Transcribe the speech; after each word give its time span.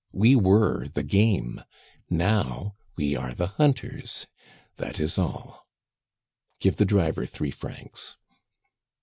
We 0.13 0.35
were 0.35 0.87
the 0.87 1.03
game, 1.03 1.63
now 2.09 2.73
we 2.95 3.15
are 3.15 3.35
the 3.35 3.45
hunters 3.45 4.25
that 4.77 4.99
is 4.99 5.19
all. 5.19 5.67
"Give 6.59 6.75
the 6.75 6.85
driver 6.85 7.27
three 7.27 7.51
francs." 7.51 8.17